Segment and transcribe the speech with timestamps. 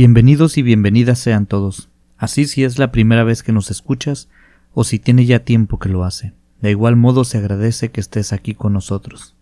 [0.00, 1.90] Bienvenidos y bienvenidas sean todos.
[2.16, 4.30] Así si es la primera vez que nos escuchas
[4.72, 6.32] o si tiene ya tiempo que lo hace.
[6.62, 9.36] De igual modo se agradece que estés aquí con nosotros.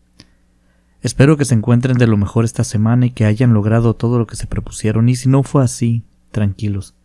[1.00, 4.26] Espero que se encuentren de lo mejor esta semana y que hayan logrado todo lo
[4.26, 6.02] que se propusieron y si no fue así,
[6.32, 6.96] tranquilos.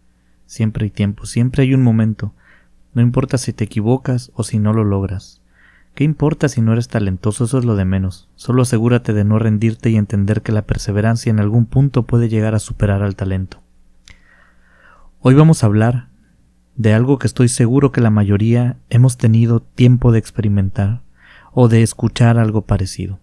[0.48, 2.34] Siempre hay tiempo, siempre hay un momento.
[2.96, 5.43] No importa si te equivocas o si no lo logras.
[5.96, 7.44] ¿Qué importa si no eres talentoso?
[7.44, 8.28] Eso es lo de menos.
[8.36, 12.56] Solo asegúrate de no rendirte y entender que la perseverancia en algún punto puede llegar
[12.56, 13.62] a superar al talento.
[15.20, 16.08] Hoy vamos a hablar
[16.76, 21.04] de algo que estoy seguro que la mayoría hemos tenido tiempo de experimentar
[21.52, 23.20] o de escuchar algo parecido.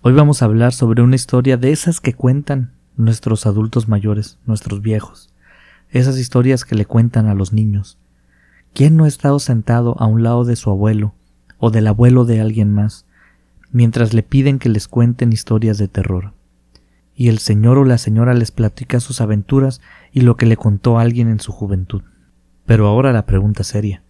[0.00, 4.80] Hoy vamos a hablar sobre una historia de esas que cuentan nuestros adultos mayores, nuestros
[4.80, 5.34] viejos,
[5.90, 7.98] esas historias que le cuentan a los niños.
[8.72, 11.14] ¿Quién no ha estado sentado a un lado de su abuelo
[11.64, 13.06] o del abuelo de alguien más,
[13.72, 16.34] mientras le piden que les cuenten historias de terror.
[17.16, 19.80] Y el señor o la señora les platica sus aventuras
[20.12, 22.02] y lo que le contó alguien en su juventud.
[22.66, 24.02] Pero ahora la pregunta seria.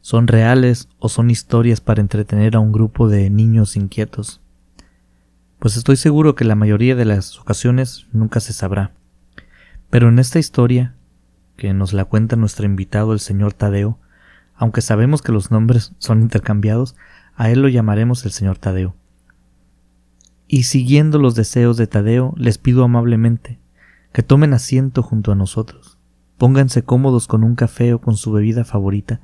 [0.00, 4.40] ¿Son reales o son historias para entretener a un grupo de niños inquietos?
[5.58, 8.92] Pues estoy seguro que la mayoría de las ocasiones nunca se sabrá.
[9.90, 10.94] Pero en esta historia,
[11.56, 13.98] que nos la cuenta nuestro invitado el señor Tadeo,
[14.62, 16.94] aunque sabemos que los nombres son intercambiados,
[17.34, 18.94] a él lo llamaremos el señor Tadeo.
[20.46, 23.58] Y siguiendo los deseos de Tadeo, les pido amablemente
[24.12, 25.98] que tomen asiento junto a nosotros,
[26.38, 29.20] pónganse cómodos con un café o con su bebida favorita,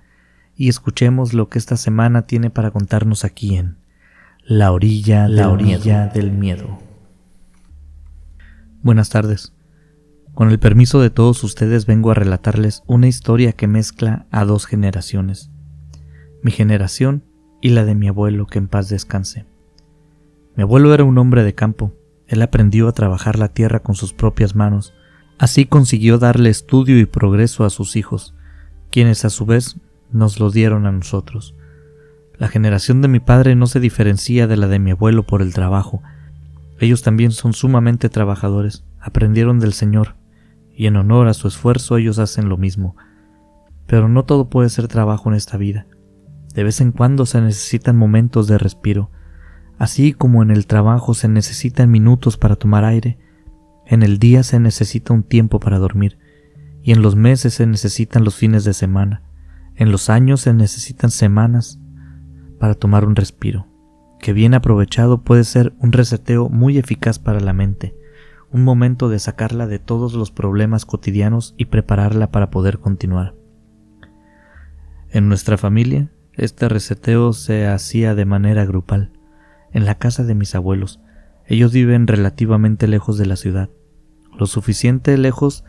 [0.57, 3.77] y escuchemos lo que esta semana tiene para contarnos aquí en
[4.45, 6.81] La orilla, la orilla del miedo.
[8.83, 9.53] Buenas tardes.
[10.39, 14.67] Con el permiso de todos ustedes vengo a relatarles una historia que mezcla a dos
[14.67, 15.51] generaciones,
[16.45, 17.25] mi generación
[17.61, 19.47] y la de mi abuelo, que en paz descanse.
[20.55, 21.93] Mi abuelo era un hombre de campo,
[22.29, 24.95] él aprendió a trabajar la tierra con sus propias manos,
[25.41, 28.37] así consiguió darle estudio y progreso a sus hijos,
[28.93, 29.79] quienes a su vez
[30.13, 31.57] nos lo dieron a nosotros.
[32.37, 35.53] La generación de mi padre no se diferencia de la de mi abuelo por el
[35.53, 36.01] trabajo,
[36.79, 40.15] ellos también son sumamente trabajadores, aprendieron del Señor,
[40.79, 42.95] y en honor a su esfuerzo ellos hacen lo mismo.
[43.89, 45.89] Pero no todo puede ser trabajo en esta vida.
[46.55, 49.11] De vez en cuando se necesitan momentos de respiro,
[49.77, 53.19] así como en el trabajo se necesitan minutos para tomar aire,
[53.87, 56.17] en el día se necesita un tiempo para dormir,
[56.81, 59.25] y en los meses se necesitan los fines de semana,
[59.75, 61.81] en los años se necesitan semanas
[62.61, 63.67] para tomar un respiro,
[64.21, 67.97] que bien aprovechado puede ser un reseteo muy eficaz para la mente
[68.51, 73.35] un momento de sacarla de todos los problemas cotidianos y prepararla para poder continuar.
[75.11, 79.13] En nuestra familia, este reseteo se hacía de manera grupal,
[79.73, 81.01] en la casa de mis abuelos.
[81.47, 83.71] Ellos viven relativamente lejos de la ciudad,
[84.39, 85.65] lo suficiente lejos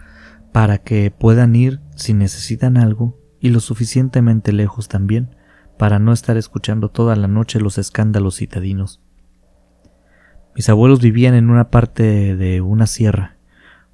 [0.51, 5.35] para que puedan ir si necesitan algo y lo suficientemente lejos también
[5.77, 9.01] para no estar escuchando toda la noche los escándalos citadinos.
[10.55, 13.37] Mis abuelos vivían en una parte de una sierra,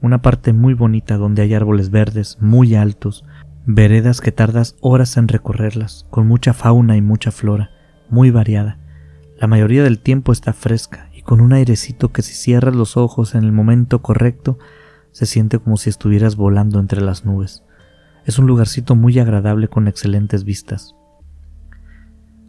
[0.01, 3.23] una parte muy bonita donde hay árboles verdes muy altos,
[3.65, 7.71] veredas que tardas horas en recorrerlas, con mucha fauna y mucha flora,
[8.09, 8.79] muy variada.
[9.39, 13.35] La mayoría del tiempo está fresca y con un airecito que si cierras los ojos
[13.35, 14.57] en el momento correcto,
[15.11, 17.63] se siente como si estuvieras volando entre las nubes.
[18.25, 20.95] Es un lugarcito muy agradable con excelentes vistas.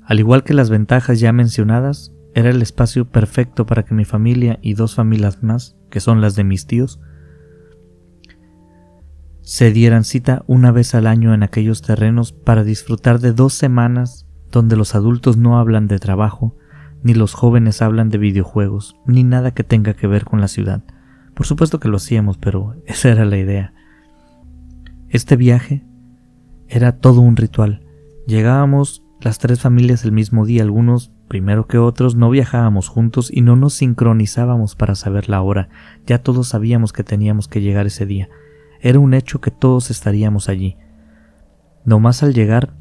[0.05, 4.59] Al igual que las ventajas ya mencionadas, era el espacio perfecto para que mi familia
[4.61, 7.01] y dos familias más, que son las de mis tíos,
[9.41, 14.27] se dieran cita una vez al año en aquellos terrenos para disfrutar de dos semanas
[14.53, 16.55] donde los adultos no hablan de trabajo,
[17.03, 20.85] ni los jóvenes hablan de videojuegos, ni nada que tenga que ver con la ciudad.
[21.33, 23.73] Por supuesto que lo hacíamos, pero esa era la idea.
[25.09, 25.87] Este viaje
[26.69, 27.81] era todo un ritual.
[28.27, 33.41] Llegábamos las tres familias el mismo día, algunos Primero que otros no viajábamos juntos y
[33.41, 35.69] no nos sincronizábamos para saber la hora,
[36.07, 38.29] ya todos sabíamos que teníamos que llegar ese día.
[38.81, 40.77] Era un hecho que todos estaríamos allí.
[41.85, 42.75] No más al llegar,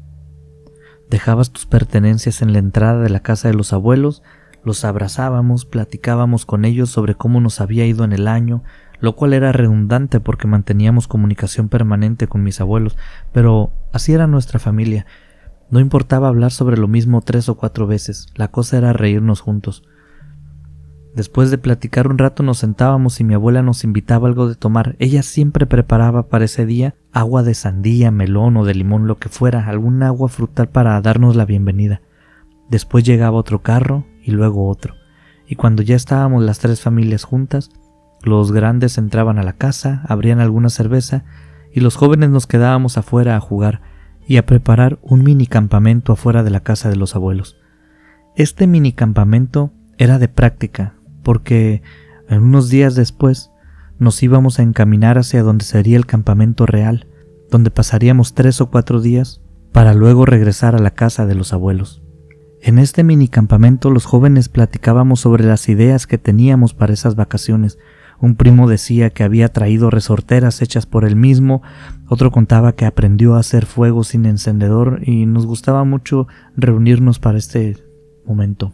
[1.10, 4.22] dejabas tus pertenencias en la entrada de la casa de los abuelos,
[4.62, 8.62] los abrazábamos, platicábamos con ellos sobre cómo nos había ido en el año,
[8.98, 12.96] lo cual era redundante porque manteníamos comunicación permanente con mis abuelos,
[13.32, 15.06] pero así era nuestra familia,
[15.70, 19.82] no importaba hablar sobre lo mismo tres o cuatro veces, la cosa era reírnos juntos.
[21.14, 24.96] Después de platicar un rato nos sentábamos y mi abuela nos invitaba algo de tomar.
[24.98, 29.30] Ella siempre preparaba para ese día agua de sandía, melón o de limón, lo que
[29.30, 32.02] fuera, algún agua frutal para darnos la bienvenida.
[32.68, 34.94] Después llegaba otro carro y luego otro.
[35.48, 37.70] Y cuando ya estábamos las tres familias juntas,
[38.22, 41.24] Los grandes entraban a la casa, abrían alguna cerveza
[41.72, 43.82] y los jóvenes nos quedábamos afuera a jugar
[44.26, 47.56] y a preparar un mini campamento afuera de la casa de los abuelos.
[48.34, 51.82] Este mini campamento era de práctica, porque
[52.28, 53.50] en unos días después
[53.98, 57.06] nos íbamos a encaminar hacia donde sería el campamento real,
[57.50, 59.40] donde pasaríamos tres o cuatro días
[59.72, 62.02] para luego regresar a la casa de los abuelos.
[62.60, 67.78] En este mini campamento los jóvenes platicábamos sobre las ideas que teníamos para esas vacaciones.
[68.20, 71.62] Un primo decía que había traído resorteras hechas por él mismo,
[72.08, 76.26] otro contaba que aprendió a hacer fuego sin encendedor y nos gustaba mucho
[76.56, 77.76] reunirnos para este
[78.24, 78.72] momento.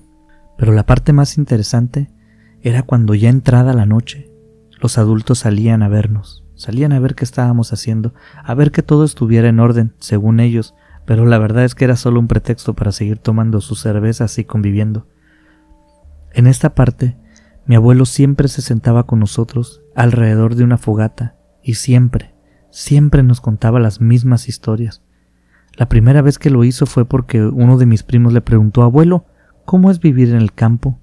[0.56, 2.10] Pero la parte más interesante
[2.60, 4.30] era cuando ya entrada la noche,
[4.80, 8.14] los adultos salían a vernos, salían a ver qué estábamos haciendo,
[8.44, 10.74] a ver que todo estuviera en orden, según ellos,
[11.04, 14.44] pero la verdad es que era solo un pretexto para seguir tomando sus cervezas y
[14.44, 15.06] conviviendo.
[16.32, 17.16] En esta parte,
[17.66, 22.34] mi abuelo siempre se sentaba con nosotros alrededor de una fogata y siempre,
[22.70, 25.02] siempre nos contaba las mismas historias.
[25.76, 29.24] La primera vez que lo hizo fue porque uno de mis primos le preguntó, abuelo,
[29.64, 30.98] ¿cómo es vivir en el campo?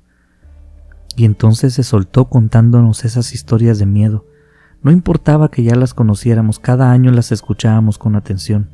[1.15, 4.25] Y entonces se soltó contándonos esas historias de miedo.
[4.83, 8.69] No importaba que ya las conociéramos, cada año las escuchábamos con atención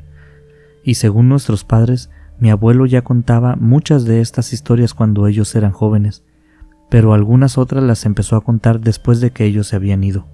[0.85, 5.71] y según nuestros padres, mi abuelo ya contaba muchas de estas historias cuando ellos eran
[5.71, 6.23] jóvenes,
[6.89, 10.27] pero algunas otras las empezó a contar después de que ellos se habían ido.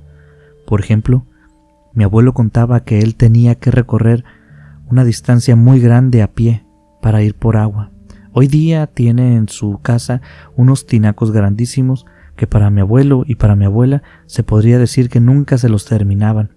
[0.65, 1.25] Por ejemplo,
[1.93, 4.23] mi abuelo contaba que él tenía que recorrer
[4.89, 6.65] una distancia muy grande a pie
[7.01, 7.91] para ir por agua.
[8.33, 10.21] Hoy día tiene en su casa
[10.55, 12.05] unos tinacos grandísimos
[12.35, 15.85] que para mi abuelo y para mi abuela se podría decir que nunca se los
[15.85, 16.51] terminaban.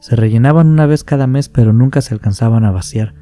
[0.00, 3.14] Se rellenaban una vez cada mes pero nunca se alcanzaban a vaciar.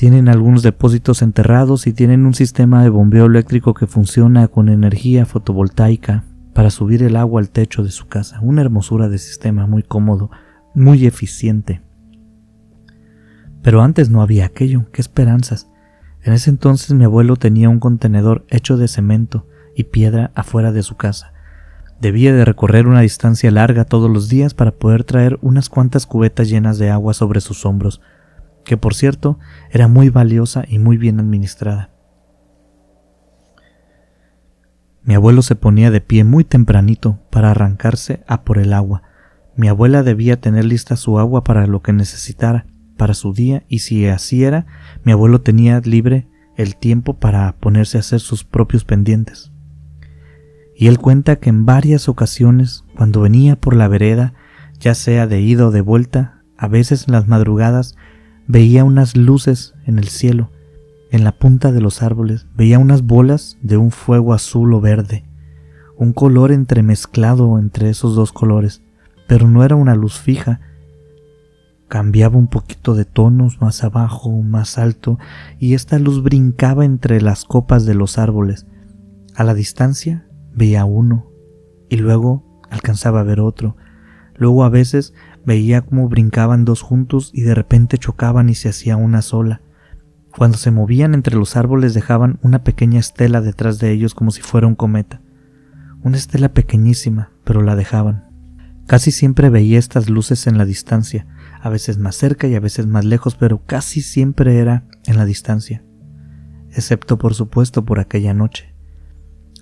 [0.00, 5.26] Tienen algunos depósitos enterrados y tienen un sistema de bombeo eléctrico que funciona con energía
[5.26, 6.24] fotovoltaica
[6.54, 8.40] para subir el agua al techo de su casa.
[8.40, 10.30] Una hermosura de sistema muy cómodo,
[10.74, 11.82] muy eficiente.
[13.60, 15.68] Pero antes no había aquello, qué esperanzas.
[16.22, 20.82] En ese entonces mi abuelo tenía un contenedor hecho de cemento y piedra afuera de
[20.82, 21.34] su casa.
[22.00, 26.48] Debía de recorrer una distancia larga todos los días para poder traer unas cuantas cubetas
[26.48, 28.00] llenas de agua sobre sus hombros
[28.64, 29.38] que por cierto
[29.70, 31.90] era muy valiosa y muy bien administrada.
[35.02, 39.02] Mi abuelo se ponía de pie muy tempranito para arrancarse a por el agua.
[39.56, 42.66] Mi abuela debía tener lista su agua para lo que necesitara,
[42.96, 44.66] para su día, y si así era,
[45.04, 49.52] mi abuelo tenía libre el tiempo para ponerse a hacer sus propios pendientes.
[50.76, 54.34] Y él cuenta que en varias ocasiones, cuando venía por la vereda,
[54.78, 57.96] ya sea de ida o de vuelta, a veces en las madrugadas,
[58.50, 60.50] veía unas luces en el cielo,
[61.12, 65.24] en la punta de los árboles, veía unas bolas de un fuego azul o verde,
[65.96, 68.82] un color entremezclado entre esos dos colores,
[69.28, 70.60] pero no era una luz fija,
[71.86, 75.18] cambiaba un poquito de tonos más abajo, más alto,
[75.60, 78.66] y esta luz brincaba entre las copas de los árboles.
[79.36, 81.30] A la distancia veía uno,
[81.88, 83.76] y luego alcanzaba a ver otro,
[84.34, 85.14] luego a veces
[85.44, 89.62] Veía cómo brincaban dos juntos y de repente chocaban y se hacía una sola.
[90.36, 94.42] Cuando se movían entre los árboles dejaban una pequeña estela detrás de ellos como si
[94.42, 95.22] fuera un cometa.
[96.02, 98.28] Una estela pequeñísima, pero la dejaban.
[98.86, 101.26] Casi siempre veía estas luces en la distancia,
[101.60, 105.24] a veces más cerca y a veces más lejos, pero casi siempre era en la
[105.24, 105.84] distancia.
[106.70, 108.74] Excepto por supuesto por aquella noche.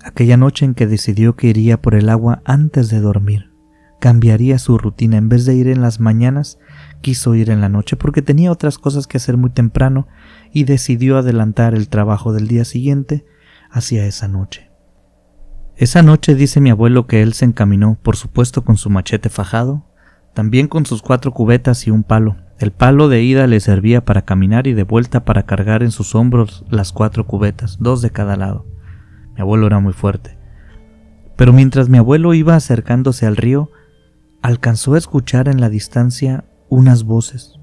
[0.03, 3.58] Aquella noche en que decidió que iría por el agua antes de dormir
[3.99, 5.17] cambiaría su rutina.
[5.17, 6.59] En vez de ir en las mañanas,
[7.01, 10.07] quiso ir en la noche porque tenía otras cosas que hacer muy temprano
[10.53, 13.25] y decidió adelantar el trabajo del día siguiente
[13.71, 14.71] hacia esa noche.
[15.77, 19.85] Esa noche dice mi abuelo que él se encaminó, por supuesto con su machete fajado,
[20.35, 22.37] también con sus cuatro cubetas y un palo.
[22.59, 26.17] El palo de ida le servía para caminar y de vuelta para cargar en sus
[26.17, 28.67] hombros las cuatro cubetas, dos de cada lado.
[29.37, 30.37] Mi abuelo era muy fuerte.
[31.37, 33.71] Pero mientras mi abuelo iba acercándose al río,
[34.43, 37.59] alcanzó a escuchar en la distancia unas voces.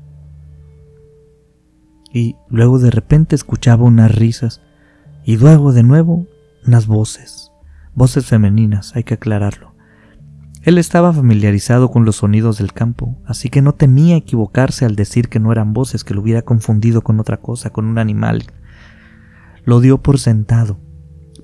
[2.12, 4.62] Y luego de repente escuchaba unas risas
[5.26, 6.28] y luego de nuevo
[6.66, 7.52] unas voces,
[7.94, 9.76] voces femeninas, hay que aclararlo.
[10.66, 15.30] Él estaba familiarizado con los sonidos del campo, así que no temía equivocarse al decir
[15.30, 18.46] que no eran voces, que lo hubiera confundido con otra cosa, con un animal.
[19.64, 20.80] Lo dio por sentado,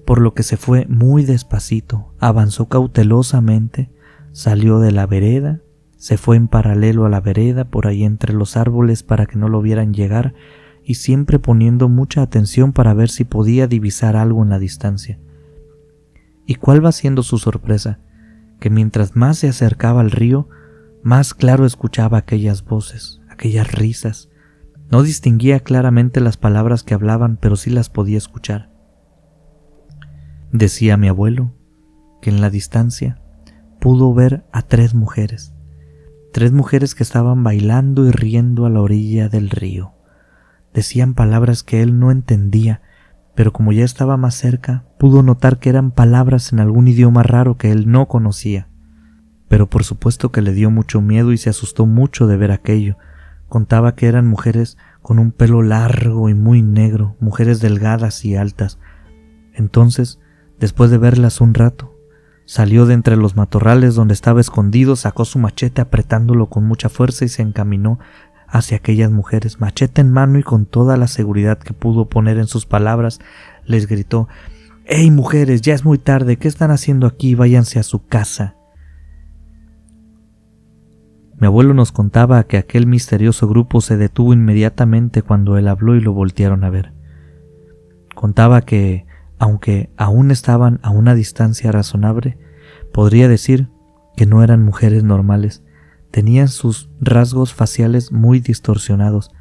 [0.08, 3.92] por lo que se fue muy despacito, avanzó cautelosamente,
[4.32, 5.62] Salió de la vereda,
[5.98, 9.50] se fue en paralelo a la vereda por ahí entre los árboles para que no
[9.50, 10.34] lo vieran llegar
[10.84, 15.20] y siempre poniendo mucha atención para ver si podía divisar algo en la distancia.
[16.48, 18.00] ¿Y cuál va siendo su sorpresa?
[18.62, 20.48] que mientras más se acercaba al río,
[21.04, 24.30] más claro escuchaba aquellas voces, aquellas risas.
[24.92, 28.70] No distinguía claramente las palabras que hablaban, pero sí las podía escuchar.
[30.52, 31.56] Decía mi abuelo
[32.22, 33.20] que en la distancia
[33.82, 35.56] pudo ver a tres mujeres,
[36.32, 39.94] tres mujeres que estaban bailando y riendo a la orilla del río.
[40.72, 42.84] Decían palabras que él no entendía,
[43.34, 47.58] pero como ya estaba más cerca, pudo notar que eran palabras en algún idioma raro
[47.58, 48.68] que él no conocía.
[49.48, 52.98] Pero por supuesto que le dio mucho miedo y se asustó mucho de ver aquello.
[53.50, 58.78] Contaba que eran mujeres con un pelo largo y muy negro, mujeres delgadas y altas.
[59.56, 60.20] Entonces,
[60.60, 61.91] después de verlas un rato,
[62.52, 67.24] salió de entre los matorrales donde estaba escondido, sacó su machete apretándolo con mucha fuerza
[67.24, 67.98] y se encaminó
[68.46, 72.48] hacia aquellas mujeres, machete en mano y con toda la seguridad que pudo poner en
[72.48, 73.20] sus palabras,
[73.66, 74.28] les gritó
[74.84, 75.62] ¡Ey mujeres!
[75.62, 76.36] Ya es muy tarde.
[76.36, 77.36] ¿Qué están haciendo aquí?
[77.36, 78.58] Váyanse a su casa.
[81.40, 86.02] Mi abuelo nos contaba que aquel misterioso grupo se detuvo inmediatamente cuando él habló y
[86.02, 86.92] lo voltearon a ver.
[88.14, 89.06] Contaba que,
[89.42, 92.38] aunque aún estaban a una distancia razonable,
[92.94, 93.70] podría decir
[94.16, 95.64] que no eran mujeres normales,
[96.12, 99.32] tenían sus rasgos faciales muy distorsionados,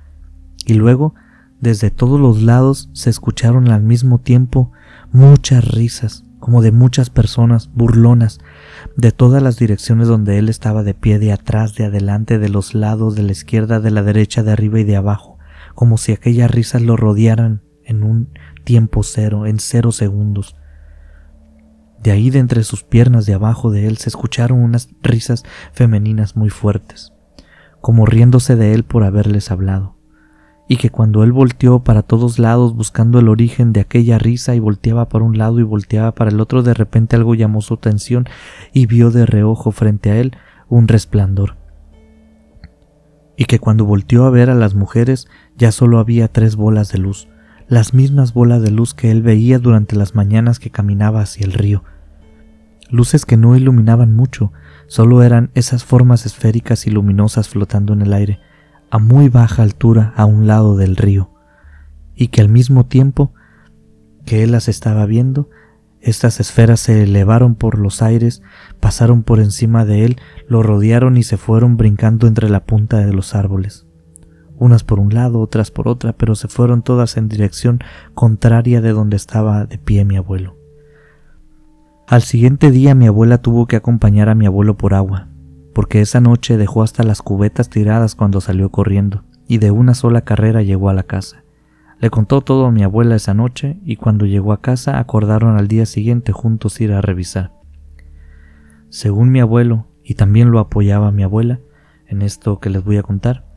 [0.64, 1.14] y luego,
[1.60, 4.72] desde todos los lados, se escucharon al mismo tiempo
[5.12, 8.38] muchas risas, como de muchas personas burlonas,
[8.96, 12.74] de todas las direcciones donde él estaba de pie, de atrás, de adelante, de los
[12.74, 15.36] lados, de la izquierda, de la derecha, de arriba y de abajo,
[15.74, 18.30] como si aquellas risas lo rodearan en un
[18.70, 20.54] tiempo cero, en cero segundos.
[22.00, 26.36] De ahí de entre sus piernas de abajo de él se escucharon unas risas femeninas
[26.36, 27.12] muy fuertes,
[27.80, 29.96] como riéndose de él por haberles hablado,
[30.68, 34.60] y que cuando él volteó para todos lados buscando el origen de aquella risa y
[34.60, 38.28] volteaba para un lado y volteaba para el otro, de repente algo llamó su atención
[38.72, 40.36] y vio de reojo frente a él
[40.68, 41.56] un resplandor.
[43.36, 46.98] Y que cuando volteó a ver a las mujeres ya solo había tres bolas de
[46.98, 47.26] luz,
[47.70, 51.52] las mismas bolas de luz que él veía durante las mañanas que caminaba hacia el
[51.52, 51.84] río.
[52.90, 54.52] Luces que no iluminaban mucho,
[54.88, 58.40] solo eran esas formas esféricas y luminosas flotando en el aire,
[58.90, 61.30] a muy baja altura a un lado del río,
[62.16, 63.32] y que al mismo tiempo
[64.26, 65.48] que él las estaba viendo,
[66.00, 68.42] estas esferas se elevaron por los aires,
[68.80, 70.16] pasaron por encima de él,
[70.48, 73.86] lo rodearon y se fueron brincando entre la punta de los árboles
[74.60, 77.80] unas por un lado, otras por otra, pero se fueron todas en dirección
[78.14, 80.54] contraria de donde estaba de pie mi abuelo.
[82.06, 85.28] Al siguiente día mi abuela tuvo que acompañar a mi abuelo por agua,
[85.72, 90.20] porque esa noche dejó hasta las cubetas tiradas cuando salió corriendo, y de una sola
[90.20, 91.42] carrera llegó a la casa.
[91.98, 95.68] Le contó todo a mi abuela esa noche, y cuando llegó a casa acordaron al
[95.68, 97.52] día siguiente juntos ir a revisar.
[98.90, 101.60] Según mi abuelo, y también lo apoyaba mi abuela,
[102.08, 103.49] en esto que les voy a contar,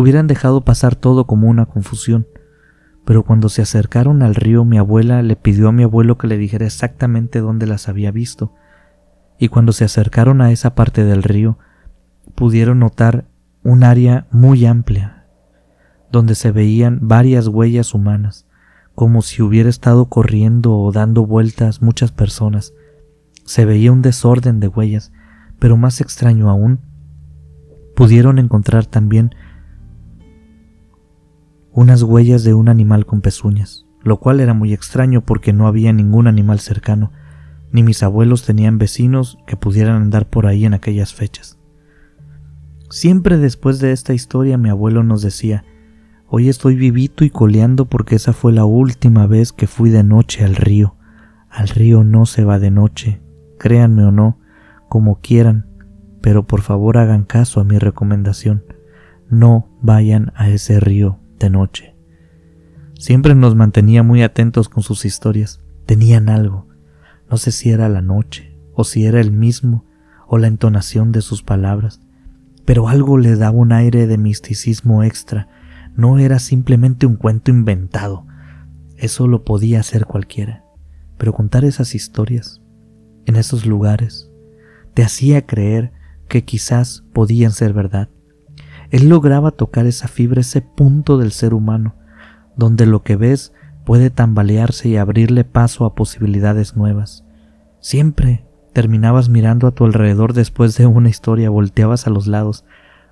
[0.00, 2.26] hubieran dejado pasar todo como una confusión,
[3.04, 6.38] pero cuando se acercaron al río mi abuela le pidió a mi abuelo que le
[6.38, 8.54] dijera exactamente dónde las había visto,
[9.38, 11.58] y cuando se acercaron a esa parte del río
[12.34, 13.26] pudieron notar
[13.62, 15.26] un área muy amplia,
[16.10, 18.46] donde se veían varias huellas humanas,
[18.94, 22.74] como si hubiera estado corriendo o dando vueltas muchas personas.
[23.44, 25.12] Se veía un desorden de huellas,
[25.58, 26.80] pero más extraño aún,
[27.94, 29.34] pudieron encontrar también
[31.72, 35.92] unas huellas de un animal con pezuñas, lo cual era muy extraño porque no había
[35.92, 37.12] ningún animal cercano,
[37.70, 41.58] ni mis abuelos tenían vecinos que pudieran andar por ahí en aquellas fechas.
[42.88, 45.64] Siempre después de esta historia mi abuelo nos decía,
[46.26, 50.44] hoy estoy vivito y coleando porque esa fue la última vez que fui de noche
[50.44, 50.96] al río.
[51.48, 53.22] Al río no se va de noche,
[53.58, 54.38] créanme o no,
[54.88, 55.68] como quieran,
[56.20, 58.64] pero por favor hagan caso a mi recomendación.
[59.28, 61.96] No vayan a ese río de noche.
[62.94, 65.60] Siempre nos mantenía muy atentos con sus historias.
[65.86, 66.68] Tenían algo.
[67.28, 69.86] No sé si era la noche, o si era el mismo,
[70.28, 72.00] o la entonación de sus palabras,
[72.64, 75.48] pero algo le daba un aire de misticismo extra.
[75.96, 78.26] No era simplemente un cuento inventado.
[78.96, 80.64] Eso lo podía hacer cualquiera.
[81.16, 82.60] Pero contar esas historias,
[83.26, 84.30] en esos lugares,
[84.94, 85.92] te hacía creer
[86.28, 88.10] que quizás podían ser verdad.
[88.90, 91.94] Él lograba tocar esa fibra, ese punto del ser humano,
[92.56, 93.52] donde lo que ves
[93.84, 97.24] puede tambalearse y abrirle paso a posibilidades nuevas.
[97.80, 102.64] Siempre terminabas mirando a tu alrededor después de una historia, volteabas a los lados,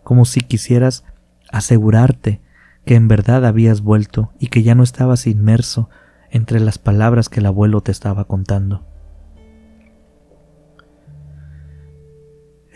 [0.04, 1.04] como si quisieras
[1.50, 2.40] asegurarte
[2.84, 5.88] que en verdad habías vuelto y que ya no estabas inmerso
[6.30, 8.84] entre las palabras que el abuelo te estaba contando.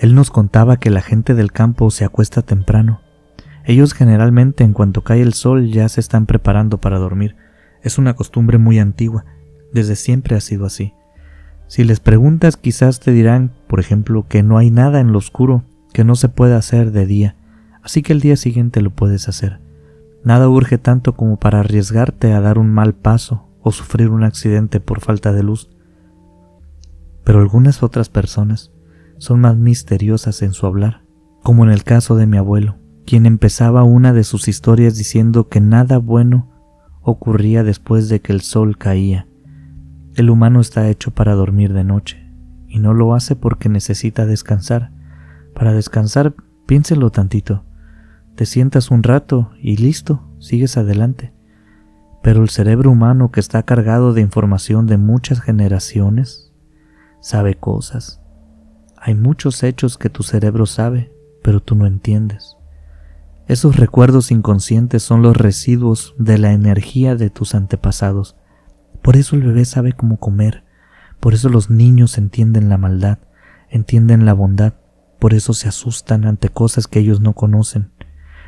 [0.02, 3.00] Él nos contaba que la gente del campo se acuesta temprano.
[3.64, 7.37] Ellos generalmente en cuanto cae el sol ya se están preparando para dormir.
[7.82, 9.25] Es una costumbre muy antigua,
[9.73, 10.92] desde siempre ha sido así.
[11.68, 15.62] Si les preguntas quizás te dirán, por ejemplo, que no hay nada en lo oscuro,
[15.92, 17.37] que no se puede hacer de día,
[17.80, 19.61] así que el día siguiente lo puedes hacer.
[20.25, 24.80] Nada urge tanto como para arriesgarte a dar un mal paso o sufrir un accidente
[24.80, 25.71] por falta de luz.
[27.23, 28.73] Pero algunas otras personas
[29.22, 31.04] son más misteriosas en su hablar,
[31.44, 35.60] como en el caso de mi abuelo, quien empezaba una de sus historias diciendo que
[35.60, 36.50] nada bueno
[37.02, 39.28] ocurría después de que el sol caía.
[40.16, 42.32] El humano está hecho para dormir de noche,
[42.66, 44.90] y no lo hace porque necesita descansar.
[45.54, 46.34] Para descansar,
[46.66, 47.64] piénselo tantito.
[48.34, 51.32] Te sientas un rato y listo, sigues adelante.
[52.24, 56.52] Pero el cerebro humano que está cargado de información de muchas generaciones
[57.20, 58.21] sabe cosas.
[59.04, 61.11] Hay muchos hechos que tu cerebro sabe,
[61.42, 62.56] pero tú no entiendes.
[63.49, 68.37] Esos recuerdos inconscientes son los residuos de la energía de tus antepasados.
[69.02, 70.62] Por eso el bebé sabe cómo comer,
[71.18, 73.18] por eso los niños entienden la maldad,
[73.71, 74.75] entienden la bondad,
[75.18, 77.90] por eso se asustan ante cosas que ellos no conocen,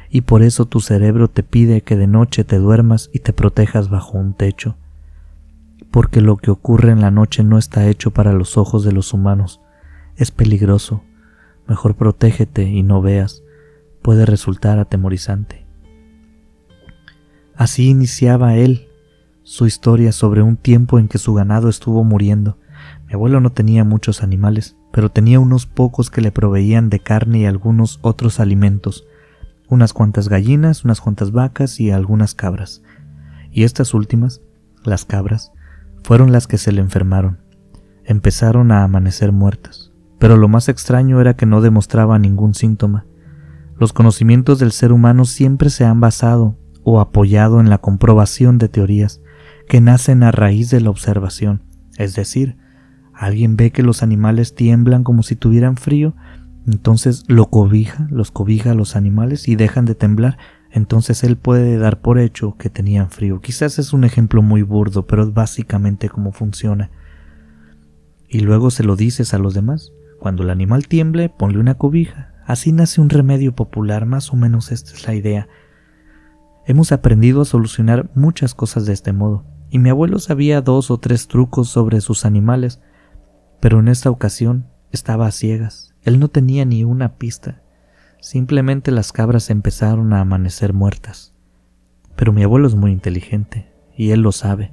[0.09, 3.91] y por eso tu cerebro te pide que de noche te duermas y te protejas
[3.91, 4.77] bajo un techo,
[5.91, 9.13] porque lo que ocurre en la noche no está hecho para los ojos de los
[9.13, 9.61] humanos,
[10.17, 11.03] es peligroso,
[11.67, 13.43] mejor protégete y no veas,
[14.03, 15.65] puede resultar atemorizante.
[17.57, 18.89] Así iniciaba él
[19.45, 22.59] su historia sobre un tiempo en que su ganado estuvo muriendo.
[23.07, 27.41] Mi abuelo no tenía muchos animales, pero tenía unos pocos que le proveían de carne
[27.41, 29.07] y algunos otros alimentos,
[29.69, 32.83] unas cuantas gallinas, unas cuantas vacas y algunas cabras.
[33.53, 34.41] Y estas últimas,
[34.83, 35.53] las cabras,
[36.03, 37.39] fueron las que se le enfermaron.
[38.05, 43.07] Empezaron a amanecer muertas, pero lo más extraño era que no demostraba ningún síntoma.
[43.79, 48.69] Los conocimientos del ser humano siempre se han basado o apoyado en la comprobación de
[48.69, 49.21] teorías
[49.69, 51.63] que nacen a raíz de la observación,
[51.97, 52.57] es decir,
[53.13, 56.15] alguien ve que los animales tiemblan como si tuvieran frío,
[56.67, 60.39] entonces lo cobija, los cobija a los animales y dejan de temblar,
[60.71, 63.41] entonces él puede dar por hecho que tenían frío.
[63.41, 66.91] Quizás es un ejemplo muy burdo, pero es básicamente cómo funciona.
[68.29, 69.93] Y luego se lo dices a los demás.
[70.25, 74.73] Cuando el animal tiemble, ponle una cobija, Así nace un remedio popular, más o menos
[74.73, 75.49] esta es la idea.
[76.65, 80.97] Hemos aprendido a solucionar muchas cosas de este modo, y mi abuelo sabía dos o
[80.97, 82.81] tres trucos sobre sus animales,
[83.61, 87.61] pero en esta ocasión estaba a ciegas, él no tenía ni una pista,
[88.23, 91.35] simplemente las cabras empezaron a amanecer muertas.
[92.17, 94.73] Pero mi abuelo es muy inteligente, y él lo sabe,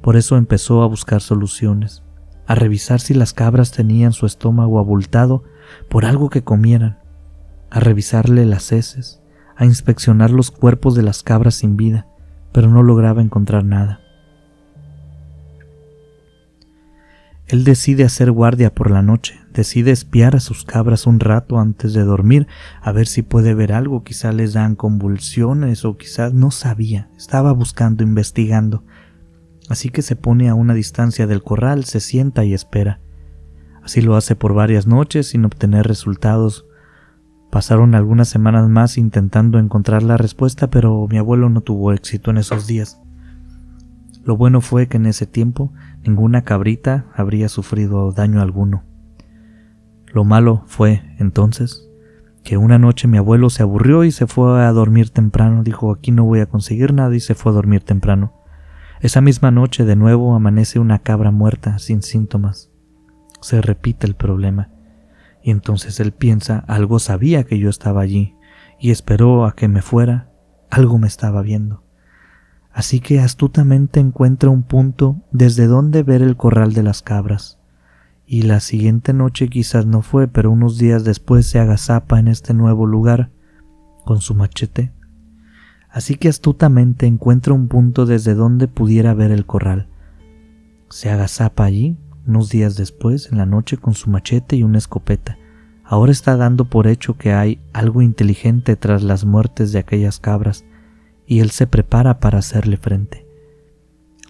[0.00, 2.04] por eso empezó a buscar soluciones,
[2.48, 5.44] a revisar si las cabras tenían su estómago abultado
[5.90, 6.98] por algo que comieran,
[7.70, 9.20] a revisarle las heces,
[9.54, 12.06] a inspeccionar los cuerpos de las cabras sin vida,
[12.50, 14.00] pero no lograba encontrar nada.
[17.48, 21.92] Él decide hacer guardia por la noche, decide espiar a sus cabras un rato antes
[21.92, 22.46] de dormir,
[22.80, 27.52] a ver si puede ver algo, quizá les dan convulsiones o quizás no sabía, estaba
[27.52, 28.84] buscando, investigando.
[29.68, 33.00] Así que se pone a una distancia del corral, se sienta y espera.
[33.82, 36.66] Así lo hace por varias noches sin obtener resultados.
[37.50, 42.38] Pasaron algunas semanas más intentando encontrar la respuesta, pero mi abuelo no tuvo éxito en
[42.38, 43.00] esos días.
[44.24, 45.72] Lo bueno fue que en ese tiempo
[46.04, 48.84] ninguna cabrita habría sufrido daño alguno.
[50.12, 51.88] Lo malo fue, entonces,
[52.44, 55.62] que una noche mi abuelo se aburrió y se fue a dormir temprano.
[55.62, 58.32] Dijo, aquí no voy a conseguir nada y se fue a dormir temprano.
[59.00, 62.70] Esa misma noche de nuevo amanece una cabra muerta, sin síntomas
[63.40, 64.70] se repite el problema.
[65.42, 68.34] Y entonces él piensa, algo sabía que yo estaba allí,
[68.78, 70.30] y esperó a que me fuera,
[70.70, 71.84] algo me estaba viendo.
[72.72, 77.58] Así que astutamente encuentra un punto desde donde ver el corral de las cabras.
[78.26, 82.52] Y la siguiente noche quizás no fue, pero unos días después se agazapa en este
[82.52, 83.30] nuevo lugar
[84.04, 84.92] con su machete.
[85.90, 89.88] Así que astutamente encuentra un punto desde donde pudiera ver el corral.
[90.90, 91.96] Se agazapa allí
[92.26, 95.38] unos días después, en la noche, con su machete y una escopeta.
[95.82, 100.64] Ahora está dando por hecho que hay algo inteligente tras las muertes de aquellas cabras,
[101.26, 103.26] y él se prepara para hacerle frente.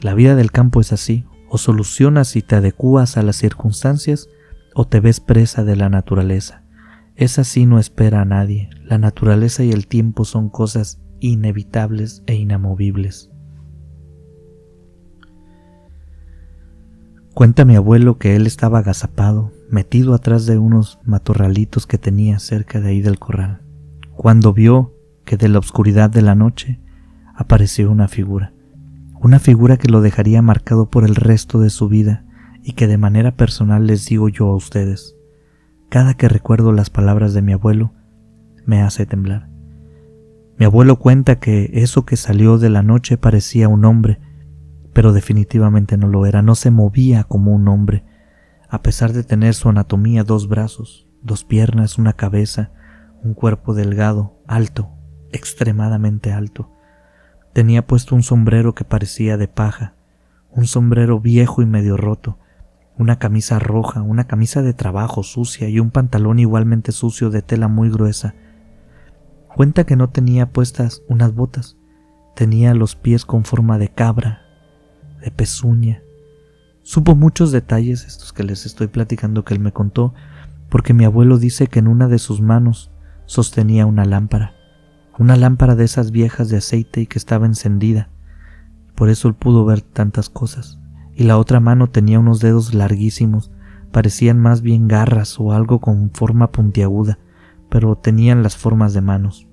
[0.01, 4.29] La vida del campo es así, o solucionas y te adecuas a las circunstancias,
[4.75, 6.62] o te ves presa de la naturaleza.
[7.16, 12.35] Es así no espera a nadie, la naturaleza y el tiempo son cosas inevitables e
[12.35, 13.31] inamovibles.
[17.35, 22.81] Cuenta mi abuelo que él estaba agazapado metido atrás de unos matorralitos que tenía cerca
[22.81, 23.63] de ahí del corral,
[24.17, 26.81] cuando vio que de la oscuridad de la noche
[27.35, 28.55] apareció una figura,
[29.21, 32.25] una figura que lo dejaría marcado por el resto de su vida
[32.63, 35.15] y que de manera personal les digo yo a ustedes.
[35.89, 37.93] Cada que recuerdo las palabras de mi abuelo,
[38.67, 39.49] me hace temblar.
[40.59, 44.18] Mi abuelo cuenta que eso que salió de la noche parecía un hombre,
[44.92, 48.05] pero definitivamente no lo era, no se movía como un hombre,
[48.68, 52.73] a pesar de tener su anatomía dos brazos, dos piernas, una cabeza,
[53.23, 54.90] un cuerpo delgado, alto,
[55.31, 56.73] extremadamente alto.
[57.53, 59.94] Tenía puesto un sombrero que parecía de paja,
[60.51, 62.38] un sombrero viejo y medio roto,
[62.97, 67.68] una camisa roja, una camisa de trabajo sucia y un pantalón igualmente sucio de tela
[67.68, 68.35] muy gruesa.
[69.55, 71.77] Cuenta que no tenía puestas unas botas,
[72.35, 74.43] tenía los pies con forma de cabra,
[75.21, 76.03] de pezuña.
[76.83, 80.15] Supo muchos detalles, estos que les estoy platicando que él me contó,
[80.69, 82.91] porque mi abuelo dice que en una de sus manos
[83.27, 84.59] sostenía una lámpara
[85.19, 88.09] una lámpara de esas viejas de aceite y que estaba encendida.
[88.95, 90.79] Por eso él pudo ver tantas cosas.
[91.15, 93.51] Y la otra mano tenía unos dedos larguísimos,
[93.91, 97.19] parecían más bien garras o algo con forma puntiaguda,
[97.69, 99.49] pero tenían las formas de manos.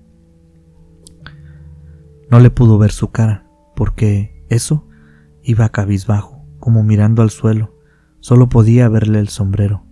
[2.30, 4.88] No le pudo ver su cara, porque eso
[5.44, 7.76] iba cabizbajo, como mirando al suelo,
[8.20, 9.84] solo podía verle el sombrero.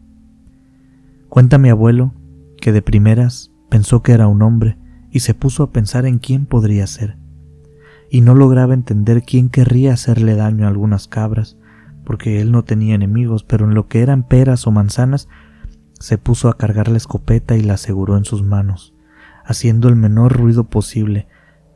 [1.29, 2.13] Cuenta mi abuelo
[2.59, 4.77] que de primeras pensó que era un hombre,
[5.11, 7.17] y se puso a pensar en quién podría ser.
[8.09, 11.57] Y no lograba entender quién querría hacerle daño a algunas cabras,
[12.03, 15.27] porque él no tenía enemigos, pero en lo que eran peras o manzanas,
[16.03, 18.93] se puso a cargar la escopeta y la aseguró en sus manos,
[19.45, 21.29] haciendo el menor ruido posible,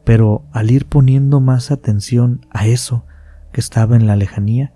[0.03, 3.05] pero al ir poniendo más atención a eso
[3.53, 4.73] que estaba en la lejanía,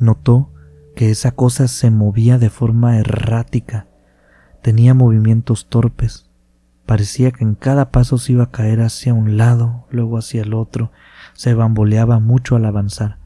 [0.00, 0.50] notó
[0.96, 3.86] que esa cosa se movía de forma errática,
[4.60, 6.28] tenía movimientos torpes,
[6.84, 10.54] Parecía que en cada paso se iba a caer hacia un lado, luego hacia el
[10.54, 10.90] otro,
[11.34, 13.17] se bamboleaba mucho al avanzar.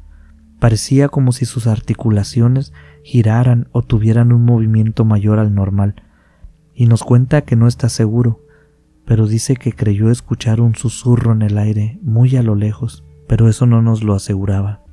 [0.63, 2.73] Parecía como si sus articulaciones
[3.03, 5.97] giraran o tuvieran un movimiento mayor al normal,
[6.73, 8.47] y nos cuenta que no está seguro,
[9.05, 13.49] pero dice que creyó escuchar un susurro en el aire muy a lo lejos, pero
[13.49, 14.85] eso no nos lo aseguraba.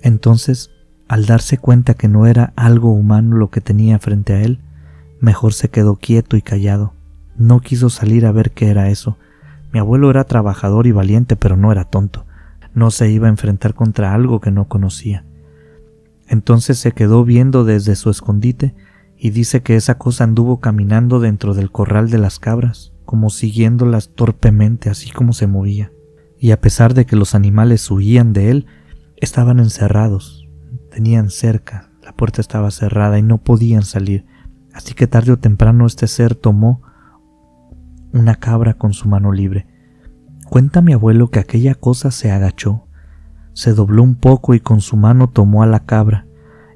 [0.00, 0.70] Entonces,
[1.08, 4.58] al darse cuenta que no era algo humano lo que tenía frente a él,
[5.22, 6.94] Mejor se quedó quieto y callado.
[7.36, 9.18] No quiso salir a ver qué era eso.
[9.72, 12.26] Mi abuelo era trabajador y valiente, pero no era tonto.
[12.74, 15.24] No se iba a enfrentar contra algo que no conocía.
[16.28, 18.74] Entonces se quedó viendo desde su escondite
[19.16, 24.10] y dice que esa cosa anduvo caminando dentro del corral de las cabras, como siguiéndolas
[24.14, 25.92] torpemente así como se movía.
[26.38, 28.66] Y a pesar de que los animales huían de él,
[29.16, 30.48] estaban encerrados,
[30.90, 34.26] tenían cerca, la puerta estaba cerrada y no podían salir.
[34.72, 36.82] Así que tarde o temprano este ser tomó
[38.12, 39.66] una cabra con su mano libre.
[40.48, 42.86] Cuenta mi abuelo que aquella cosa se agachó,
[43.52, 46.26] se dobló un poco y con su mano tomó a la cabra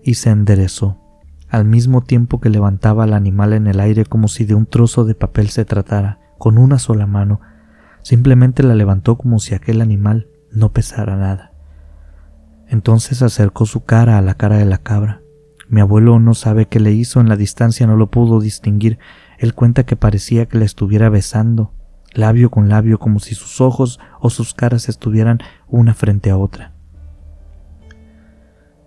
[0.03, 1.01] y se enderezó,
[1.49, 5.05] al mismo tiempo que levantaba al animal en el aire como si de un trozo
[5.05, 7.41] de papel se tratara, con una sola mano.
[8.03, 11.53] Simplemente la levantó como si aquel animal no pesara nada.
[12.69, 15.23] Entonces acercó su cara a la cara de la cabra
[15.69, 18.99] mi abuelo no sabe qué le hizo, en la distancia no lo pudo distinguir.
[19.39, 21.73] Él cuenta que parecía que la estuviera besando,
[22.13, 26.73] labio con labio, como si sus ojos o sus caras estuvieran una frente a otra.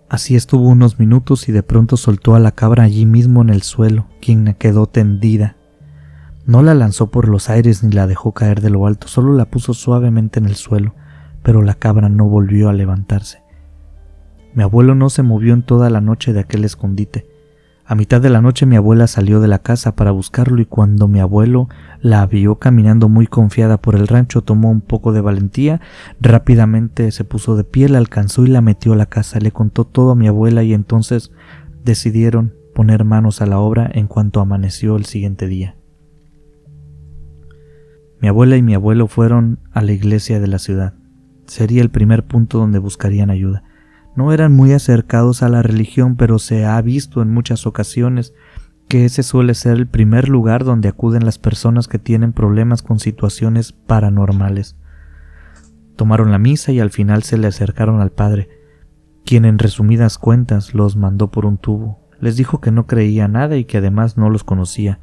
[0.08, 3.62] Así estuvo unos minutos y de pronto soltó a la cabra allí mismo en el
[3.62, 5.56] suelo, quien quedó tendida.
[6.46, 9.44] No la lanzó por los aires ni la dejó caer de lo alto, solo la
[9.44, 10.96] puso suavemente en el suelo,
[11.44, 13.44] pero la cabra no volvió a levantarse.
[14.52, 17.29] Mi abuelo no se movió en toda la noche de aquel escondite.
[17.90, 21.08] A mitad de la noche mi abuela salió de la casa para buscarlo y cuando
[21.08, 21.68] mi abuelo
[22.00, 25.80] la vio caminando muy confiada por el rancho tomó un poco de valentía,
[26.20, 29.86] rápidamente se puso de pie, la alcanzó y la metió a la casa, le contó
[29.86, 31.32] todo a mi abuela y entonces
[31.82, 35.74] decidieron poner manos a la obra en cuanto amaneció el siguiente día.
[38.20, 40.94] Mi abuela y mi abuelo fueron a la iglesia de la ciudad.
[41.48, 43.64] Sería el primer punto donde buscarían ayuda.
[44.16, 48.34] No eran muy acercados a la religión, pero se ha visto en muchas ocasiones
[48.88, 52.98] que ese suele ser el primer lugar donde acuden las personas que tienen problemas con
[52.98, 54.76] situaciones paranormales.
[55.94, 58.48] Tomaron la misa y al final se le acercaron al padre,
[59.24, 62.00] quien en resumidas cuentas los mandó por un tubo.
[62.18, 64.98] Les dijo que no creía nada y que además no los conocía.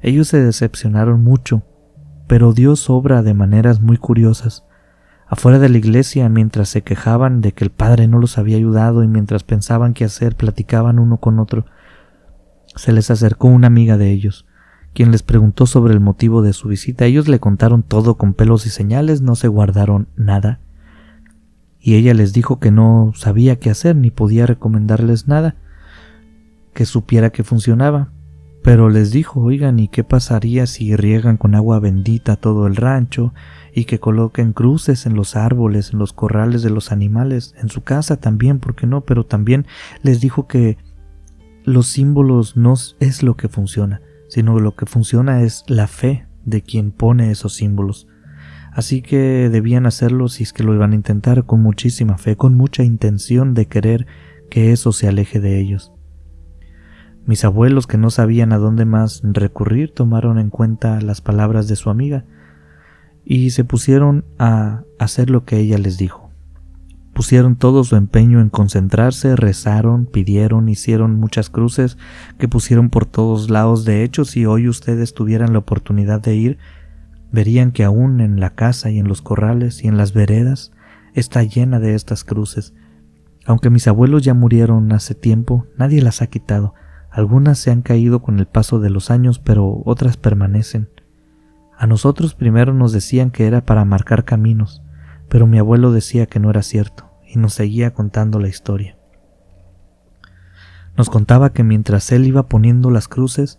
[0.00, 1.62] Ellos se decepcionaron mucho,
[2.28, 4.64] pero Dios obra de maneras muy curiosas.
[5.34, 9.02] Afuera de la iglesia, mientras se quejaban de que el padre no los había ayudado
[9.02, 11.66] y mientras pensaban qué hacer, platicaban uno con otro,
[12.76, 14.46] se les acercó una amiga de ellos,
[14.92, 17.04] quien les preguntó sobre el motivo de su visita.
[17.06, 20.60] Ellos le contaron todo con pelos y señales, no se guardaron nada.
[21.80, 25.56] Y ella les dijo que no sabía qué hacer ni podía recomendarles nada,
[26.74, 28.12] que supiera que funcionaba.
[28.62, 33.34] Pero les dijo, oigan, ¿y qué pasaría si riegan con agua bendita todo el rancho
[33.74, 37.82] y que coloquen cruces en los árboles, en los corrales de los animales, en su
[37.82, 39.00] casa también, ¿por qué no?
[39.00, 39.66] Pero también
[40.02, 40.78] les dijo que
[41.64, 46.62] los símbolos no es lo que funciona, sino lo que funciona es la fe de
[46.62, 48.06] quien pone esos símbolos.
[48.72, 52.54] Así que debían hacerlo si es que lo iban a intentar con muchísima fe, con
[52.54, 54.06] mucha intención de querer
[54.50, 55.92] que eso se aleje de ellos.
[57.26, 61.76] Mis abuelos, que no sabían a dónde más recurrir, tomaron en cuenta las palabras de
[61.76, 62.24] su amiga
[63.24, 66.30] y se pusieron a hacer lo que ella les dijo.
[67.14, 71.96] Pusieron todo su empeño en concentrarse, rezaron, pidieron, hicieron muchas cruces
[72.38, 73.84] que pusieron por todos lados.
[73.84, 76.58] De hecho, si hoy ustedes tuvieran la oportunidad de ir,
[77.30, 80.72] verían que aún en la casa y en los corrales y en las veredas
[81.14, 82.74] está llena de estas cruces.
[83.46, 86.74] Aunque mis abuelos ya murieron hace tiempo, nadie las ha quitado.
[87.10, 90.88] Algunas se han caído con el paso de los años, pero otras permanecen.
[91.76, 94.82] A nosotros primero nos decían que era para marcar caminos,
[95.28, 98.96] pero mi abuelo decía que no era cierto, y nos seguía contando la historia.
[100.96, 103.58] Nos contaba que mientras él iba poniendo las cruces,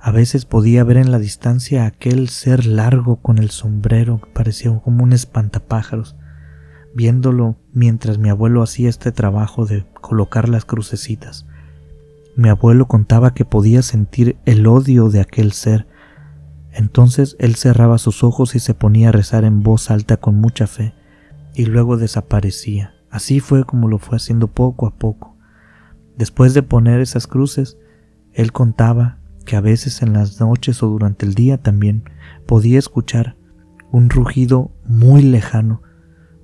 [0.00, 4.78] a veces podía ver en la distancia aquel ser largo con el sombrero que parecía
[4.78, 6.14] como un espantapájaros,
[6.94, 11.46] viéndolo mientras mi abuelo hacía este trabajo de colocar las crucecitas.
[12.36, 15.86] Mi abuelo contaba que podía sentir el odio de aquel ser.
[16.76, 20.66] Entonces él cerraba sus ojos y se ponía a rezar en voz alta con mucha
[20.66, 20.92] fe,
[21.54, 22.94] y luego desaparecía.
[23.10, 25.38] Así fue como lo fue haciendo poco a poco.
[26.18, 27.78] Después de poner esas cruces,
[28.34, 32.10] él contaba que a veces en las noches o durante el día también
[32.46, 33.36] podía escuchar
[33.90, 35.80] un rugido muy lejano,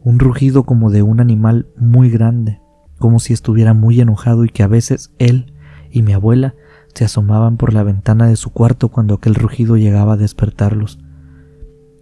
[0.02, 2.62] un rugido como de un animal muy grande,
[2.98, 5.52] como si estuviera muy enojado y que a veces él
[5.90, 6.54] y mi abuela
[6.94, 10.98] se asomaban por la ventana de su cuarto cuando aquel rugido llegaba a despertarlos.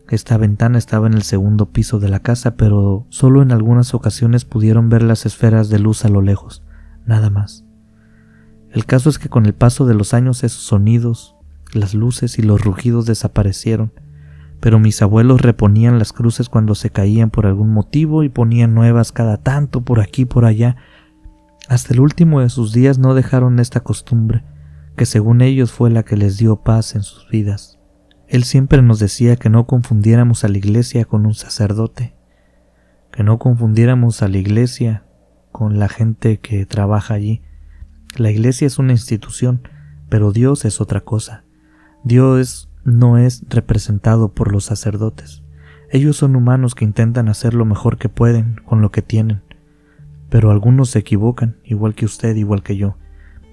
[0.09, 4.45] Esta ventana estaba en el segundo piso de la casa, pero solo en algunas ocasiones
[4.45, 6.65] pudieron ver las esferas de luz a lo lejos,
[7.07, 7.65] nada más.
[8.73, 11.37] El caso es que con el paso de los años esos sonidos,
[11.73, 13.93] las luces y los rugidos desaparecieron,
[14.61, 19.13] pero mis abuelos reponían las cruces cuando se caían por algún motivo y ponían nuevas
[19.13, 20.77] cada tanto por aquí y por allá,
[21.69, 24.43] hasta el último de sus días no dejaron esta costumbre,
[25.01, 27.79] que según ellos fue la que les dio paz en sus vidas.
[28.29, 32.15] Él siempre nos decía que no confundiéramos a la iglesia con un sacerdote,
[33.11, 35.07] que no confundiéramos a la iglesia
[35.53, 37.41] con la gente que trabaja allí.
[38.19, 39.67] La iglesia es una institución,
[40.11, 41.45] pero Dios es otra cosa.
[42.05, 45.45] Dios no es representado por los sacerdotes.
[45.91, 49.41] Ellos son humanos que intentan hacer lo mejor que pueden con lo que tienen.
[50.29, 52.99] Pero algunos se equivocan, igual que usted, igual que yo.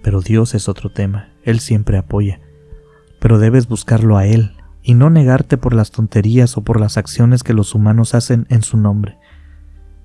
[0.08, 2.39] Pero Dios es otro tema, Él siempre apoya.
[3.20, 7.43] Pero debes buscarlo a Él y no negarte por las tonterías o por las acciones
[7.43, 9.17] que los humanos hacen en su nombre.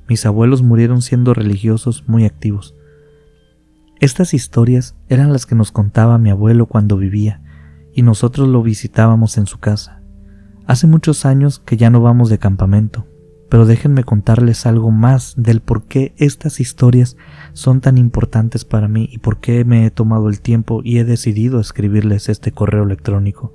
[0.08, 2.74] Mis abuelos murieron siendo religiosos muy activos.
[4.00, 7.40] Estas historias eran las que nos contaba mi abuelo cuando vivía,
[7.94, 10.02] y nosotros lo visitábamos en su casa.
[10.66, 13.06] Hace muchos años que ya no vamos de campamento,
[13.52, 17.18] pero déjenme contarles algo más del por qué estas historias
[17.52, 21.04] son tan importantes para mí y por qué me he tomado el tiempo y he
[21.04, 23.52] decidido escribirles este correo electrónico.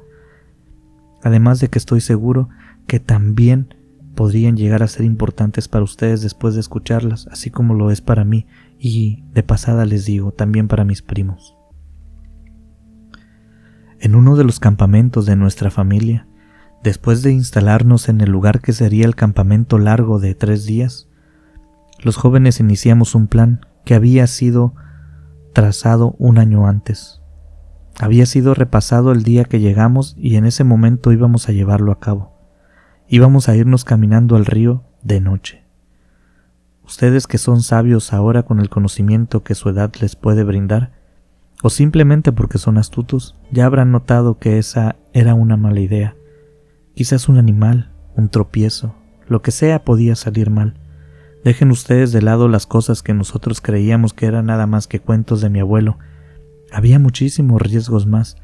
[1.23, 2.47] Además de que estoy seguro
[2.85, 3.73] que también
[4.13, 8.23] podrían llegar a ser importantes para ustedes después de escucharlas, así como lo es para
[8.23, 8.45] mí
[8.77, 11.57] y de pasada les digo, también para mis primos.
[13.99, 16.27] En uno de los campamentos de nuestra familia,
[16.83, 21.07] Después de instalarnos en el lugar que sería el campamento largo de tres días,
[21.99, 24.75] los jóvenes iniciamos un plan que había sido
[25.53, 27.21] trazado un año antes.
[27.99, 31.99] Había sido repasado el día que llegamos y en ese momento íbamos a llevarlo a
[31.99, 32.33] cabo.
[33.09, 35.63] Íbamos a irnos caminando al río de noche.
[36.85, 40.91] Ustedes que son sabios ahora con el conocimiento que su edad les puede brindar,
[41.63, 46.15] o simplemente porque son astutos, ya habrán notado que esa era una mala idea
[46.97, 48.95] Quizás un animal, un tropiezo,
[49.27, 50.79] lo que sea podía salir mal.
[51.43, 55.39] Dejen ustedes de lado las cosas que nosotros creíamos que eran nada más que cuentos
[55.39, 55.99] de mi abuelo.
[56.71, 58.37] Había muchísimos riesgos más,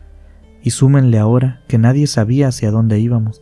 [0.62, 3.42] y súmenle ahora que nadie sabía hacia dónde íbamos.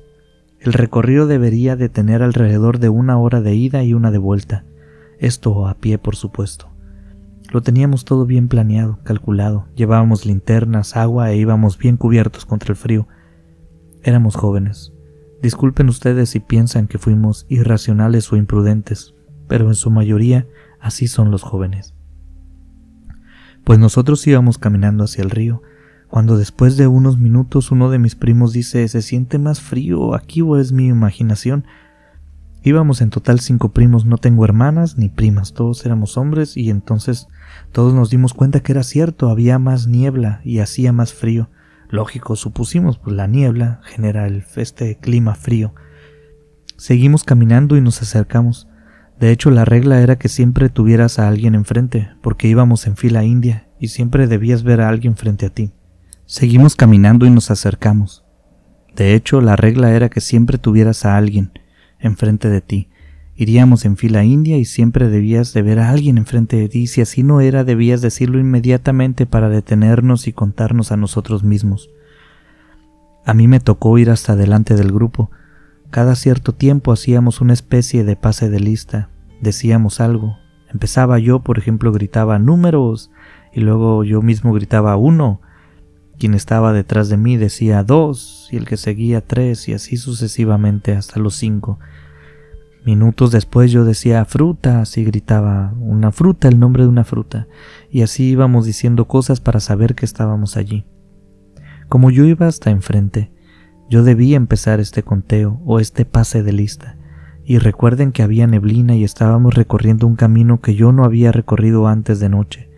[0.62, 4.64] El recorrido debería de tener alrededor de una hora de ida y una de vuelta.
[5.20, 6.70] Esto a pie, por supuesto.
[7.52, 9.68] Lo teníamos todo bien planeado, calculado.
[9.76, 13.10] Llevábamos linternas, agua e íbamos bien cubiertos contra el frío.
[14.04, 14.94] Éramos jóvenes.
[15.42, 19.16] Disculpen ustedes si piensan que fuimos irracionales o imprudentes,
[19.48, 20.48] pero en su mayoría
[20.80, 21.94] así son los jóvenes.
[23.64, 25.62] Pues nosotros íbamos caminando hacia el río,
[26.08, 30.42] cuando después de unos minutos uno de mis primos dice ¿Se siente más frío aquí
[30.42, 31.66] o es mi imaginación?
[32.64, 37.28] Íbamos en total cinco primos, no tengo hermanas ni primas, todos éramos hombres y entonces
[37.72, 41.50] todos nos dimos cuenta que era cierto, había más niebla y hacía más frío.
[41.92, 45.76] Lógico, supusimos, pues la niebla genera el, este clima frío.
[46.78, 48.70] Seguimos caminando y nos acercamos.
[49.20, 53.24] De hecho, la regla era que siempre tuvieras a alguien enfrente, porque íbamos en fila
[53.26, 55.74] india y siempre debías ver a alguien frente a ti.
[56.26, 58.24] Seguimos caminando y nos acercamos.
[58.96, 61.52] De hecho, la regla era que siempre tuvieras a alguien
[62.00, 62.90] enfrente de ti.
[63.42, 66.86] Iríamos en fila india y siempre debías de ver a alguien enfrente de ti.
[66.86, 71.90] Si así no era, debías decirlo inmediatamente para detenernos y contarnos a nosotros mismos.
[73.26, 75.32] A mí me tocó ir hasta delante del grupo.
[75.90, 79.10] Cada cierto tiempo hacíamos una especie de pase de lista.
[79.42, 80.38] Decíamos algo.
[80.72, 83.10] Empezaba yo, por ejemplo, gritaba números
[83.52, 85.42] y luego yo mismo gritaba uno
[86.20, 90.96] quien estaba detrás de mí decía dos y el que seguía tres y así sucesivamente
[90.96, 91.80] hasta los cinco.
[92.86, 97.48] Minutos después yo decía frutas y gritaba una fruta, el nombre de una fruta,
[97.92, 100.86] y así íbamos diciendo cosas para saber que estábamos allí.
[101.90, 103.32] Como yo iba hasta enfrente,
[103.90, 106.98] yo debía empezar este conteo o este pase de lista,
[107.44, 111.88] y recuerden que había neblina y estábamos recorriendo un camino que yo no había recorrido
[111.88, 112.72] antes de noche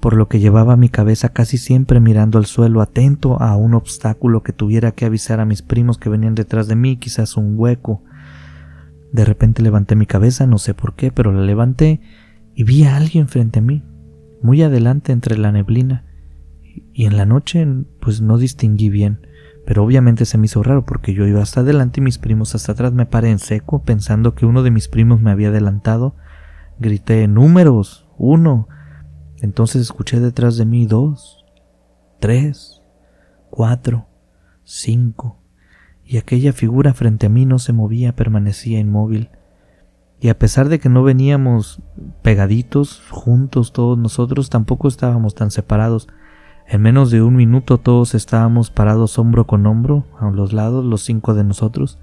[0.00, 4.42] por lo que llevaba mi cabeza casi siempre mirando al suelo, atento a un obstáculo
[4.42, 8.02] que tuviera que avisar a mis primos que venían detrás de mí, quizás un hueco.
[9.12, 12.00] De repente levanté mi cabeza, no sé por qué, pero la levanté
[12.54, 13.84] y vi a alguien frente a mí,
[14.42, 16.04] muy adelante entre la neblina.
[16.92, 17.66] Y en la noche,
[18.00, 19.20] pues no distinguí bien,
[19.66, 22.72] pero obviamente se me hizo raro porque yo iba hasta adelante y mis primos hasta
[22.72, 22.92] atrás.
[22.92, 26.16] Me paré en seco, pensando que uno de mis primos me había adelantado.
[26.78, 28.68] Grité números, uno,
[29.40, 31.44] entonces escuché detrás de mí dos,
[32.20, 32.82] tres,
[33.50, 34.08] cuatro,
[34.64, 35.37] cinco,
[36.08, 39.28] y aquella figura frente a mí no se movía, permanecía inmóvil.
[40.20, 41.82] Y a pesar de que no veníamos
[42.22, 46.08] pegaditos, juntos todos nosotros, tampoco estábamos tan separados.
[46.66, 51.02] En menos de un minuto todos estábamos parados hombro con hombro, a los lados, los
[51.02, 51.98] cinco de nosotros,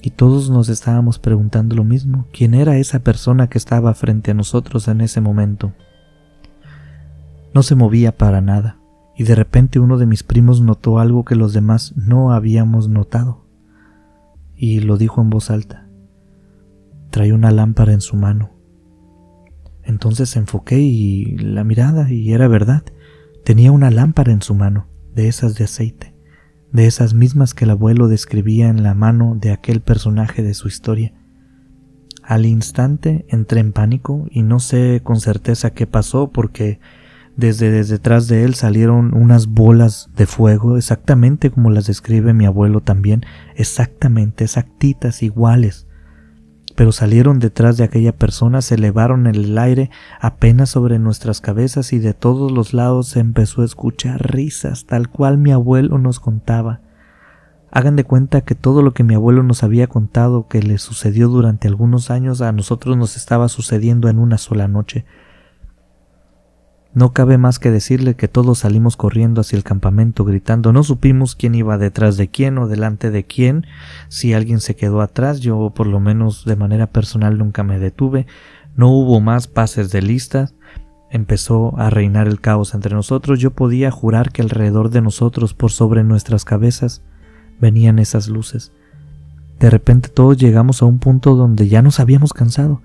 [0.00, 4.34] y todos nos estábamos preguntando lo mismo, ¿quién era esa persona que estaba frente a
[4.34, 5.72] nosotros en ese momento?
[7.52, 8.77] No se movía para nada,
[9.18, 13.44] y de repente uno de mis primos notó algo que los demás no habíamos notado,
[14.54, 15.88] y lo dijo en voz alta.
[17.10, 18.52] Trae una lámpara en su mano.
[19.82, 22.84] Entonces enfoqué y la mirada, y era verdad,
[23.44, 26.14] tenía una lámpara en su mano, de esas de aceite,
[26.70, 30.68] de esas mismas que el abuelo describía en la mano de aquel personaje de su
[30.68, 31.12] historia.
[32.22, 36.78] Al instante entré en pánico y no sé con certeza qué pasó porque
[37.38, 42.80] desde, detrás de él salieron unas bolas de fuego, exactamente como las describe mi abuelo
[42.80, 43.24] también,
[43.54, 45.86] exactamente, exactitas, iguales.
[46.74, 49.88] Pero salieron detrás de aquella persona, se elevaron en el aire
[50.20, 55.08] apenas sobre nuestras cabezas y de todos los lados se empezó a escuchar risas, tal
[55.08, 56.80] cual mi abuelo nos contaba.
[57.70, 61.28] Hagan de cuenta que todo lo que mi abuelo nos había contado que le sucedió
[61.28, 65.04] durante algunos años a nosotros nos estaba sucediendo en una sola noche.
[66.98, 70.72] No cabe más que decirle que todos salimos corriendo hacia el campamento gritando.
[70.72, 73.66] No supimos quién iba detrás de quién o delante de quién,
[74.08, 78.26] si alguien se quedó atrás, yo por lo menos de manera personal nunca me detuve.
[78.74, 80.56] No hubo más pases de listas.
[81.08, 83.38] Empezó a reinar el caos entre nosotros.
[83.38, 87.02] Yo podía jurar que alrededor de nosotros, por sobre nuestras cabezas,
[87.60, 88.72] venían esas luces.
[89.60, 92.82] De repente todos llegamos a un punto donde ya nos habíamos cansado.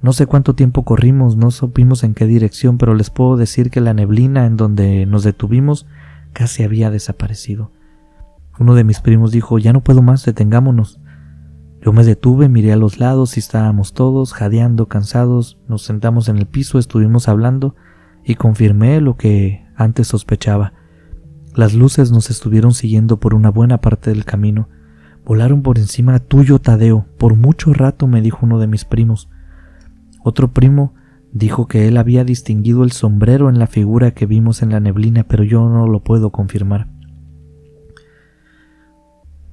[0.00, 3.80] No sé cuánto tiempo corrimos, no supimos en qué dirección, pero les puedo decir que
[3.80, 5.86] la neblina en donde nos detuvimos
[6.32, 7.72] casi había desaparecido.
[8.60, 11.00] Uno de mis primos dijo, ya no puedo más, detengámonos.
[11.80, 16.38] Yo me detuve, miré a los lados y estábamos todos jadeando, cansados, nos sentamos en
[16.38, 17.74] el piso, estuvimos hablando
[18.24, 20.74] y confirmé lo que antes sospechaba.
[21.54, 24.68] Las luces nos estuvieron siguiendo por una buena parte del camino.
[25.24, 27.06] Volaron por encima tuyo, Tadeo.
[27.16, 29.28] Por mucho rato me dijo uno de mis primos.
[30.28, 30.92] Otro primo
[31.32, 35.24] dijo que él había distinguido el sombrero en la figura que vimos en la neblina,
[35.24, 36.88] pero yo no lo puedo confirmar.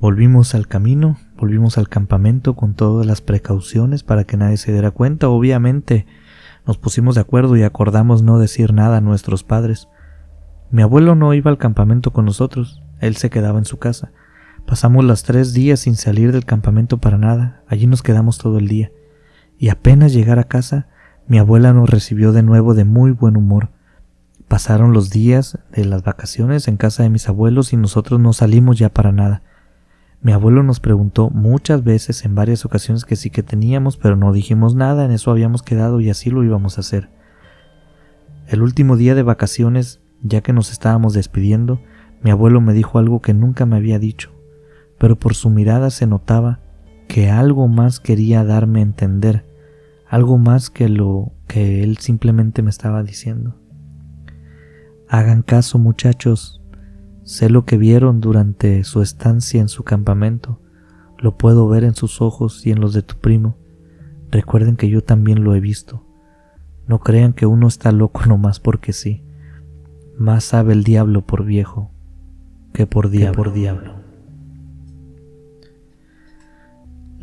[0.02, 4.92] Volvimos al camino, volvimos al campamento con todas las precauciones para que nadie se diera
[4.92, 5.30] cuenta.
[5.30, 6.08] Obviamente
[6.68, 9.88] nos pusimos de acuerdo y acordamos no decir nada a nuestros padres.
[10.72, 14.12] Mi abuelo no iba al campamento con nosotros, él se quedaba en su casa.
[14.68, 18.68] Pasamos los tres días sin salir del campamento para nada, allí nos quedamos todo el
[18.68, 18.92] día.
[19.58, 20.88] Y apenas llegar a casa,
[21.28, 23.70] mi abuela nos recibió de nuevo de muy buen humor.
[24.48, 28.78] Pasaron los días de las vacaciones en casa de mis abuelos y nosotros no salimos
[28.78, 29.42] ya para nada.
[30.22, 34.34] Mi abuelo nos preguntó muchas veces en varias ocasiones que sí que teníamos, pero no
[34.34, 37.10] dijimos nada, en eso habíamos quedado y así lo íbamos a hacer.
[38.48, 41.80] El último día de vacaciones, ya que nos estábamos despidiendo,
[42.24, 44.32] mi abuelo me dijo algo que nunca me había dicho,
[44.98, 46.60] pero por su mirada se notaba
[47.08, 49.46] que algo más quería darme a entender,
[50.08, 53.56] algo más que lo que él simplemente me estaba diciendo.
[55.08, 56.62] Hagan caso muchachos,
[57.26, 60.60] Sé lo que vieron durante su estancia en su campamento,
[61.18, 63.58] lo puedo ver en sus ojos y en los de tu primo.
[64.30, 66.06] Recuerden que yo también lo he visto.
[66.88, 69.24] No crean que uno está loco nomás porque sí.
[70.20, 71.92] Más sabe el diablo por viejo
[72.74, 73.36] que por diablo.
[73.36, 74.05] por diablo.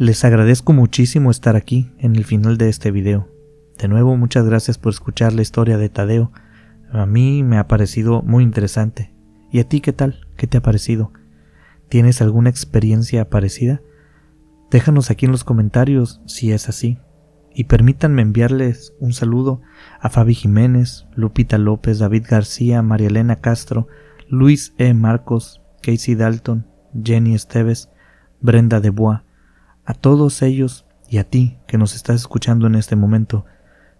[0.02, 3.28] Les agradezco muchísimo estar aquí en el final de este video.
[3.78, 6.32] De nuevo, muchas gracias por escuchar la historia de Tadeo.
[6.90, 9.14] A mí me ha parecido muy interesante
[9.52, 10.26] ¿Y a ti qué tal?
[10.36, 11.12] ¿Qué te ha parecido?
[11.88, 13.80] ¿Tienes alguna experiencia parecida?
[14.72, 16.98] Déjanos aquí en los comentarios si es así.
[17.54, 19.60] Y permítanme enviarles un saludo
[20.00, 23.86] a Fabi Jiménez, Lupita López, David García, María Elena Castro,
[24.28, 24.94] Luis E.
[24.94, 26.66] Marcos, Casey Dalton,
[27.04, 27.88] Jenny Esteves,
[28.40, 29.20] Brenda de Bois,
[29.84, 33.44] a todos ellos y a ti que nos estás escuchando en este momento.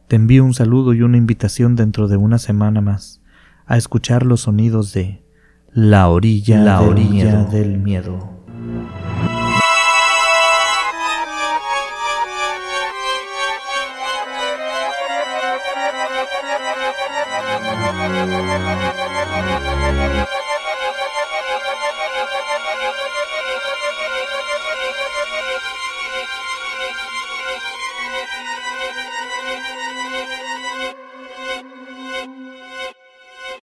[0.08, 3.22] Te envío un saludo y una invitación dentro de una semana más
[3.66, 5.24] a escuchar los sonidos de
[5.72, 8.30] la orilla, la orilla del miedo.